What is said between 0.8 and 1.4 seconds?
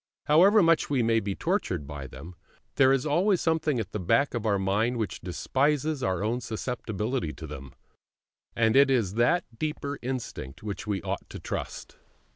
we may be